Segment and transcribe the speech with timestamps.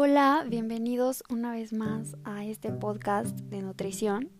[0.00, 4.30] Hola, bienvenidos una vez más a este podcast de nutrición.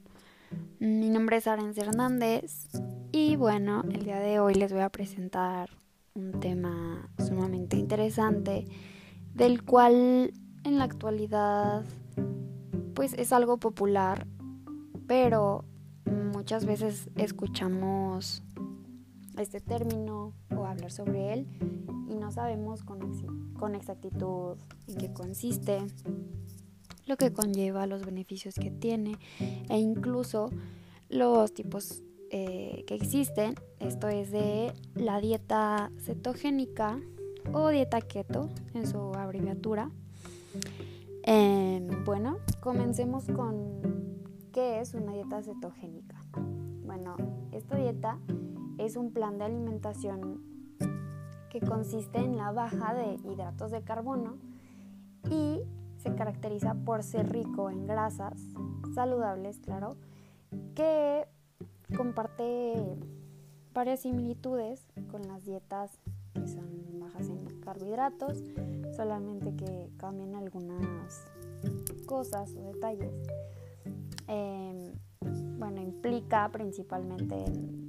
[0.79, 2.69] Mi nombre es Arens Hernández
[3.11, 5.71] y bueno, el día de hoy les voy a presentar
[6.15, 8.67] un tema sumamente interesante
[9.35, 10.33] del cual
[10.63, 11.85] en la actualidad
[12.95, 14.29] pues es algo popular,
[15.09, 15.65] pero
[16.05, 18.45] muchas veces escuchamos
[19.43, 21.47] este término o hablar sobre él
[22.09, 22.99] y no sabemos con,
[23.55, 25.79] con exactitud en qué consiste,
[27.07, 29.17] lo que conlleva, los beneficios que tiene
[29.69, 30.51] e incluso
[31.09, 33.55] los tipos eh, que existen.
[33.81, 37.01] Esto es de la dieta cetogénica
[37.53, 39.91] o dieta keto en su abreviatura.
[41.23, 43.81] Em, bueno, comencemos con
[44.53, 46.21] qué es una dieta cetogénica.
[46.85, 47.17] Bueno,
[47.53, 48.19] esta dieta
[48.79, 50.43] es un plan de alimentación
[51.51, 54.39] que consiste en la baja de hidratos de carbono
[55.31, 55.61] y
[55.99, 58.41] se caracteriza por ser rico en grasas
[58.95, 59.97] saludables, claro,
[60.75, 61.27] que
[61.97, 62.97] comparte
[63.75, 65.99] varias similitudes con las dietas
[66.35, 68.43] que son bajas en carbohidratos,
[68.97, 71.27] solamente que cambian algunas
[72.07, 73.13] cosas o detalles.
[74.29, 74.93] Em,
[75.59, 77.89] bueno, implica principalmente en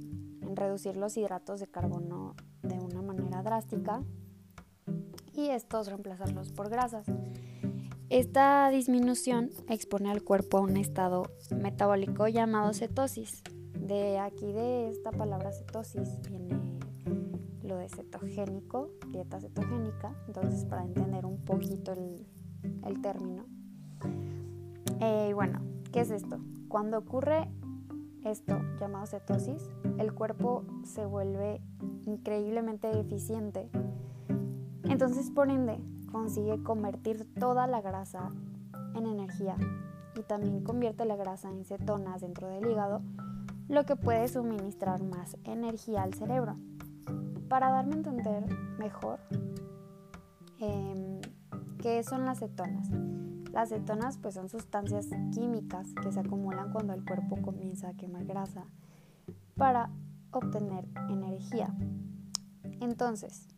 [0.54, 4.02] reducir los hidratos de carbono de una manera drástica
[5.32, 7.06] y estos reemplazarlos por grasas.
[8.10, 11.22] Esta disminución expone al cuerpo a un estado
[11.54, 13.42] metabólico llamado cetosis.
[13.74, 16.58] De aquí de esta palabra cetosis viene
[17.62, 23.44] lo de cetogénico, dieta cetogénica, entonces para entender un poquito el, término.
[25.00, 25.60] Eh, y bueno,
[25.92, 26.40] ¿qué es esto?
[26.68, 27.48] Cuando ocurre
[28.24, 29.68] esto llamado cetosis,
[29.98, 31.60] el cuerpo se vuelve
[32.06, 33.68] increíblemente eficiente.
[34.84, 35.78] Entonces, por ende,
[36.10, 38.30] consigue convertir toda la grasa
[38.94, 39.56] en energía
[40.16, 43.02] y también convierte la grasa en cetonas dentro del hígado,
[43.68, 46.56] lo que puede suministrar más energía al cerebro.
[47.48, 48.44] Para darme a entender
[48.78, 49.20] mejor,
[50.60, 51.20] eh,
[51.78, 52.88] ¿qué son las cetonas?
[53.52, 58.24] Las cetonas pues son sustancias químicas que se acumulan cuando el cuerpo comienza a quemar
[58.24, 58.64] grasa
[59.56, 59.90] para
[60.30, 61.74] obtener energía.
[62.80, 63.48] Entonces,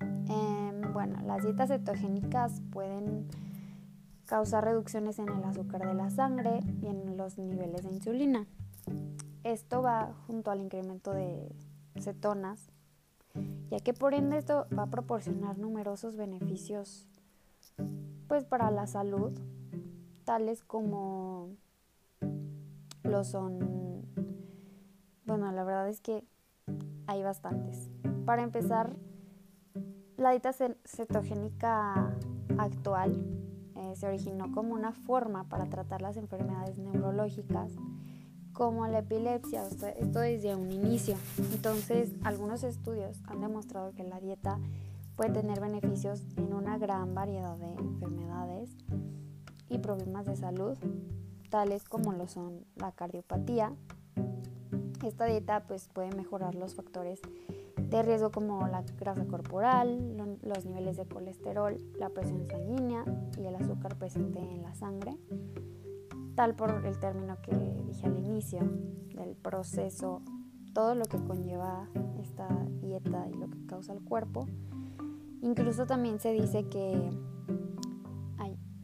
[0.00, 3.28] em, bueno, las dietas cetogénicas pueden
[4.26, 8.46] causar reducciones en el azúcar de la sangre y en los niveles de insulina.
[9.42, 11.50] Esto va junto al incremento de
[11.98, 12.70] cetonas,
[13.70, 17.08] ya que por ende esto va a proporcionar numerosos beneficios
[18.26, 19.32] pues para la salud,
[20.24, 21.56] tales como
[23.02, 24.06] lo son,
[25.24, 26.24] bueno, la verdad es que
[27.06, 27.90] hay bastantes.
[28.26, 28.94] Para empezar,
[30.16, 30.52] la dieta
[30.84, 32.14] cetogénica
[32.58, 33.24] actual
[33.76, 37.72] eh, se originó como una forma para tratar las enfermedades neurológicas
[38.52, 41.14] como la epilepsia, esto desde un inicio.
[41.52, 44.58] Entonces, algunos estudios han demostrado que la dieta
[45.18, 48.70] puede tener beneficios en una gran variedad de enfermedades
[49.68, 50.78] y problemas de salud,
[51.50, 53.74] tales como lo son la cardiopatía.
[55.04, 57.20] Esta dieta pues, puede mejorar los factores
[57.78, 63.04] de riesgo como la grasa corporal, los niveles de colesterol, la presión sanguínea
[63.36, 65.18] y el azúcar presente en la sangre,
[66.36, 67.56] tal por el término que
[67.88, 68.60] dije al inicio
[69.16, 70.22] del proceso,
[70.74, 71.88] todo lo que conlleva
[72.20, 72.48] esta
[72.80, 74.46] dieta y lo que causa el cuerpo
[75.42, 77.10] Incluso también se dice que,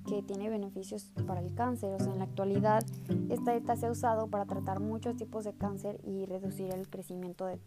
[0.06, 1.94] que tiene beneficios para el cáncer.
[1.94, 2.84] O sea, en la actualidad
[3.31, 7.47] esta dieta se ha usado para tratar muchos tipos de cáncer y reducir el crecimiento
[7.47, 7.59] de,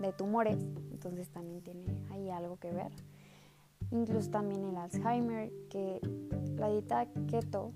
[0.00, 0.58] de tumores.
[0.90, 2.92] Entonces también tiene ahí algo que ver.
[3.90, 6.00] Incluso también el Alzheimer, que
[6.56, 7.72] la dieta keto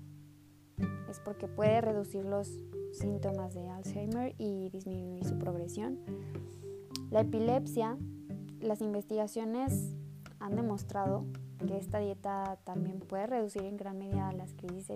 [1.09, 2.49] es porque puede reducir los
[2.91, 5.99] síntomas de Alzheimer y disminuir su progresión.
[7.11, 7.97] La epilepsia,
[8.59, 9.95] las investigaciones
[10.41, 11.25] han demostrado
[11.65, 14.89] que esta dieta también puede reducir en gran medida las crisis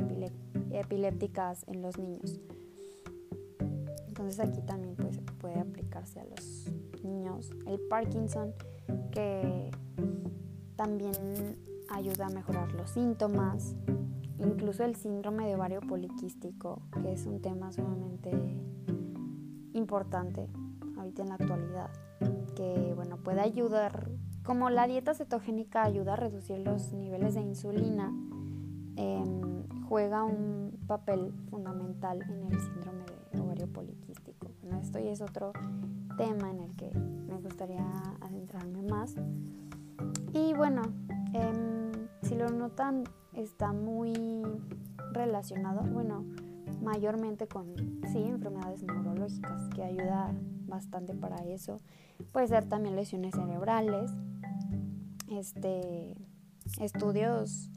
[0.71, 2.39] epilépticas en los niños.
[4.07, 6.71] Entonces aquí también pues, puede aplicarse a los
[7.03, 7.51] niños.
[7.67, 8.53] El Parkinson,
[9.11, 9.69] que
[10.75, 11.13] también
[11.89, 13.75] ayuda a mejorar los síntomas,
[14.39, 18.31] incluso el síndrome de ovario poliquístico, que es un tema sumamente
[19.73, 20.47] importante
[20.97, 21.89] ahorita en la actualidad,
[22.55, 24.09] que bueno, puede ayudar
[24.45, 28.13] como la dieta cetogénica ayuda a reducir los niveles de insulina,
[28.95, 34.47] em, juega un papel fundamental en el síndrome de ovario poliquístico.
[34.61, 35.51] Bueno, esto ya es otro
[36.17, 37.85] tema en el que me gustaría
[38.21, 39.15] adentrarme más.
[40.33, 40.83] Y bueno,
[41.33, 43.03] em, si si lo notan,
[43.33, 44.43] está muy
[45.11, 46.23] relacionado, bueno,
[46.81, 47.73] mayormente con,
[48.11, 50.33] sí, enfermedades neurológicas, que ayuda
[50.67, 51.81] bastante para eso.
[52.31, 54.11] Puede ser también lesiones cerebrales.
[55.29, 56.15] Este,
[56.79, 57.71] estudios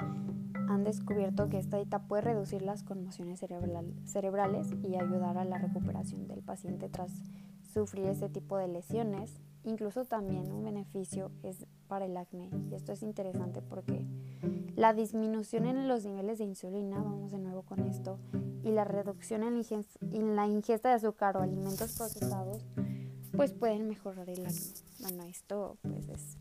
[0.69, 6.29] han descubierto que esta dieta puede reducir las conmociones cerebrales y ayudar a la recuperación
[6.29, 7.11] del paciente tras
[7.73, 9.41] sufrir este tipo de lesiones.
[9.65, 12.51] Incluso también un beneficio es para el acné.
[12.71, 14.07] Y esto es interesante porque
[14.77, 18.19] la disminución en los niveles de insulina, vamos de nuevo con esto,
[18.63, 22.65] y la reducción en, la ingesta de azúcar o alimentos procesados,
[23.35, 24.75] pues pueden mejorar el acné.
[25.01, 26.39] Bueno, esto pues es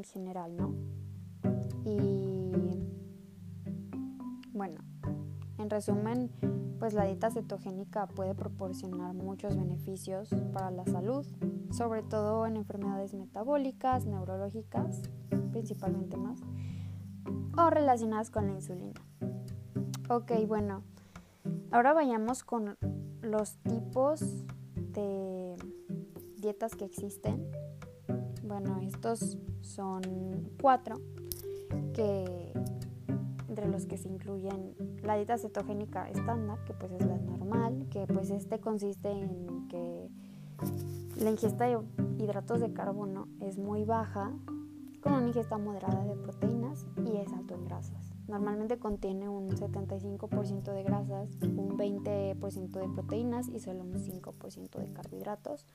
[0.00, 0.74] en general, ¿no?
[1.84, 2.52] Y
[4.52, 4.80] bueno,
[5.58, 6.30] en resumen,
[6.78, 11.26] pues la dieta cetogénica puede proporcionar muchos beneficios para la salud,
[11.70, 15.02] sobre todo en enfermedades metabólicas, neurológicas,
[15.52, 16.40] principalmente más,
[17.58, 19.00] o relacionadas con la insulina.
[20.08, 20.82] Ok, bueno,
[21.70, 22.78] ahora vayamos con
[23.20, 24.44] los tipos
[24.76, 25.56] de
[26.38, 27.50] dietas que existen.
[28.42, 30.96] Bueno, estos son cuatro
[31.94, 32.52] que
[33.48, 38.06] entre los que se incluyen la dieta cetogénica estándar, que pues es la normal, que
[38.06, 40.08] pues este consiste en que
[41.16, 41.78] la ingesta de
[42.18, 44.32] hidratos de carbono es muy baja,
[45.00, 48.12] con una ingesta moderada de proteínas y es alto en grasas.
[48.28, 54.92] Normalmente contiene un 75% de grasas, un 20% de proteínas y solo un 5% de
[54.92, 55.66] carbohidratos.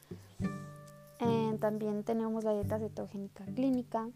[1.19, 4.09] Eh, también tenemos la dieta cetogénica clínica,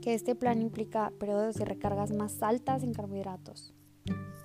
[0.00, 3.74] que este plan implica periodos de recargas más altas en carbohidratos.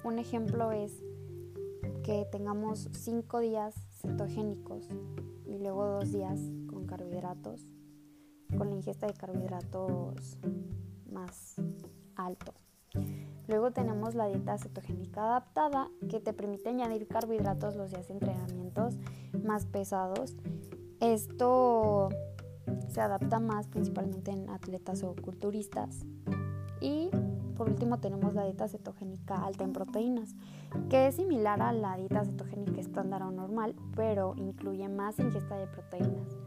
[0.03, 1.03] Un ejemplo es
[2.03, 4.87] que tengamos 5 días cetogénicos
[5.45, 7.65] y luego 2 días con carbohidratos,
[8.57, 10.37] con la ingesta de carbohidratos
[11.11, 11.55] más
[12.15, 12.53] alto.
[13.47, 18.95] Luego tenemos la dieta cetogénica adaptada que te permite añadir carbohidratos los días de entrenamientos
[19.43, 20.35] más pesados.
[20.99, 22.09] Esto
[22.89, 26.05] se adapta más principalmente en atletas o culturistas.
[26.81, 27.09] Y
[27.55, 30.35] por último tenemos la dieta cetogénica alta en proteínas,
[30.89, 35.67] que es similar a la dieta cetogénica estándar o normal, pero incluye más ingesta de
[35.67, 36.37] proteínas.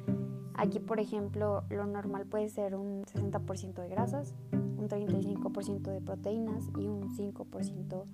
[0.54, 6.64] Aquí, por ejemplo, lo normal puede ser un 60% de grasas, un 35% de proteínas
[6.78, 8.04] y un 5%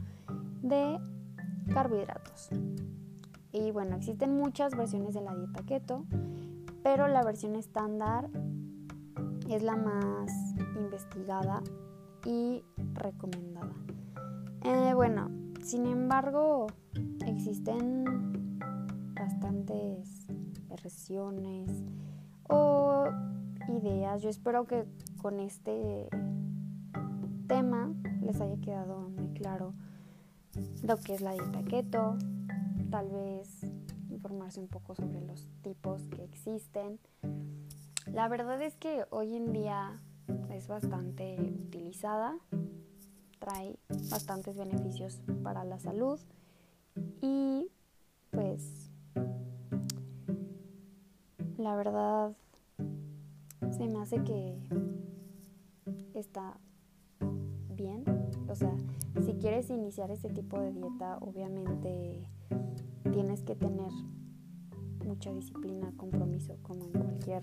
[0.62, 0.98] de
[1.72, 2.50] carbohidratos.
[3.56, 6.04] Y bueno, existen muchas versiones de la dieta keto
[6.86, 8.30] pero la versión estándar
[9.50, 10.30] es la más
[10.76, 11.60] investigada
[12.24, 12.62] y
[12.94, 13.72] recomendada.
[14.62, 15.28] Eh, bueno,
[15.64, 16.68] sin embargo,
[17.26, 18.60] existen
[19.16, 20.28] bastantes
[20.68, 21.72] versiones
[22.48, 23.06] o
[23.66, 24.22] ideas.
[24.22, 24.84] Yo espero que
[25.20, 26.08] con este
[27.48, 27.92] tema
[28.22, 29.74] les haya quedado muy claro
[30.84, 32.16] lo que es la dieta keto,
[32.90, 33.60] tal vez
[34.10, 36.98] informarse un poco sobre los tipos que existen.
[38.06, 40.00] La verdad es que hoy en día
[40.50, 42.38] es bastante utilizada,
[43.38, 43.78] trae
[44.10, 46.18] bastantes beneficios para la salud
[47.20, 47.68] y
[48.30, 48.90] pues
[51.58, 52.32] la verdad
[53.70, 54.56] se me hace que
[56.14, 56.58] está
[57.74, 58.04] bien.
[58.48, 58.74] O sea,
[59.24, 62.26] si quieres iniciar este tipo de dieta, obviamente
[63.16, 63.90] tienes que tener
[65.06, 67.42] mucha disciplina, compromiso, como en cualquier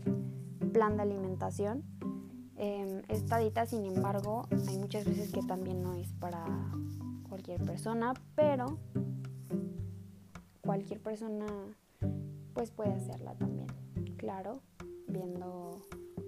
[0.72, 1.84] plan de alimentación.
[2.58, 6.46] Em, esta dieta, sin embargo, hay muchas veces que también no es para
[7.28, 8.78] cualquier persona, pero
[10.62, 11.48] cualquier persona
[12.54, 13.66] pues puede hacerla también,
[14.18, 14.60] claro,
[15.08, 15.82] viendo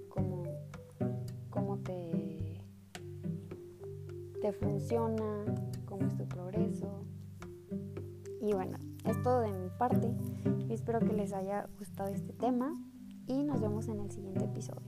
[0.09, 0.41] cómo,
[1.51, 2.63] cómo te,
[4.41, 5.45] te funciona,
[5.85, 7.03] cómo es tu progreso.
[8.41, 10.15] Y bueno, es todo de mi parte.
[10.69, 12.75] espero que les haya gustado este tema
[13.27, 14.87] y nos vemos en el siguiente episodio.